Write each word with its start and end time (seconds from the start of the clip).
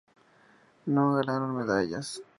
No 0.87 1.13
ganaron 1.13 1.53
medallas. 1.57 2.23